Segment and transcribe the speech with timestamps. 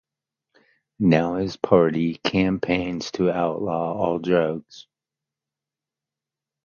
[0.97, 4.87] Now his party campaigns to outlaw all drugs.